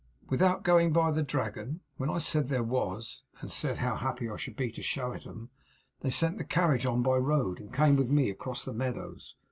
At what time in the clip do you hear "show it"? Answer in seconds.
4.81-5.27